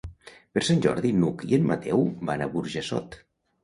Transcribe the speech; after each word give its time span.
Per 0.57 0.63
Sant 0.69 0.81
Jordi 0.85 1.13
n'Hug 1.19 1.45
i 1.53 1.61
en 1.61 1.71
Mateu 1.75 2.05
van 2.33 2.43
a 2.49 2.53
Burjassot. 2.59 3.25